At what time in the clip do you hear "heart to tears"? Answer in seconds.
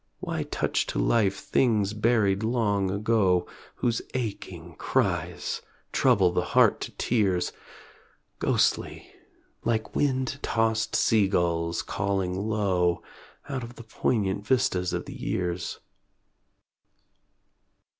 6.57-7.53